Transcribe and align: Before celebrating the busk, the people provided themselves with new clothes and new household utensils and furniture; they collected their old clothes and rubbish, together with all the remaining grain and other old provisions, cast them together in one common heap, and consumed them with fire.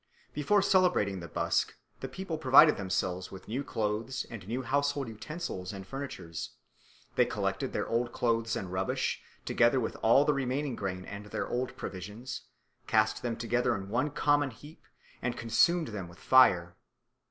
Before 0.33 0.63
celebrating 0.63 1.19
the 1.19 1.27
busk, 1.27 1.75
the 1.99 2.07
people 2.07 2.39
provided 2.39 2.75
themselves 2.75 3.29
with 3.31 3.47
new 3.47 3.63
clothes 3.63 4.25
and 4.31 4.47
new 4.47 4.63
household 4.63 5.07
utensils 5.07 5.71
and 5.71 5.85
furniture; 5.85 6.33
they 7.13 7.25
collected 7.27 7.71
their 7.71 7.85
old 7.87 8.11
clothes 8.11 8.55
and 8.55 8.71
rubbish, 8.73 9.21
together 9.45 9.79
with 9.79 9.95
all 10.01 10.25
the 10.25 10.33
remaining 10.33 10.75
grain 10.75 11.05
and 11.05 11.27
other 11.27 11.47
old 11.47 11.77
provisions, 11.77 12.41
cast 12.87 13.21
them 13.21 13.37
together 13.37 13.75
in 13.75 13.89
one 13.89 14.09
common 14.09 14.49
heap, 14.49 14.81
and 15.21 15.37
consumed 15.37 15.89
them 15.89 16.07
with 16.07 16.17
fire. 16.17 16.75